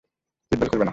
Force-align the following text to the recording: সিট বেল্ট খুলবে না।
সিট 0.51 0.57
বেল্ট 0.59 0.71
খুলবে 0.71 0.85
না। 0.85 0.89